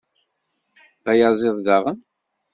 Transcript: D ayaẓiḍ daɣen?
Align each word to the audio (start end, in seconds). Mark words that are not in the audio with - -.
D 1.03 1.05
ayaẓiḍ 1.11 1.57
daɣen? 1.65 1.99